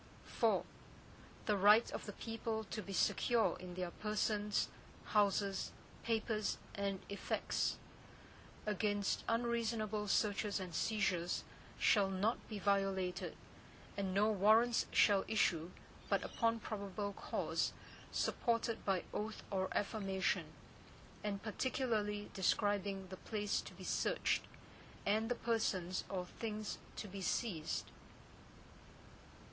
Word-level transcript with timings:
IV 0.41 0.61
The 1.45 1.55
right 1.55 1.91
of 1.91 2.07
the 2.07 2.13
people 2.13 2.63
to 2.71 2.81
be 2.81 2.91
secure 2.91 3.55
in 3.59 3.75
their 3.75 3.91
persons, 3.91 4.67
houses, 5.05 5.71
papers, 6.01 6.57
and 6.73 7.01
effects, 7.07 7.77
against 8.65 9.23
unreasonable 9.27 10.07
searches 10.07 10.59
and 10.59 10.73
seizures, 10.73 11.43
shall 11.77 12.09
not 12.09 12.39
be 12.49 12.57
violated, 12.57 13.37
and 13.95 14.11
no 14.11 14.31
Warrants 14.31 14.87
shall 14.89 15.23
issue, 15.27 15.69
but 16.09 16.23
upon 16.25 16.59
probable 16.59 17.13
cause, 17.13 17.71
supported 18.11 18.83
by 18.83 19.03
oath 19.13 19.43
or 19.51 19.69
affirmation, 19.71 20.45
and 21.23 21.43
particularly 21.43 22.31
describing 22.33 23.07
the 23.09 23.17
place 23.17 23.61
to 23.61 23.73
be 23.75 23.83
searched, 23.83 24.41
and 25.05 25.29
the 25.29 25.35
persons 25.35 26.05
or 26.09 26.25
things 26.25 26.79
to 26.95 27.07
be 27.07 27.21
seized. 27.21 27.91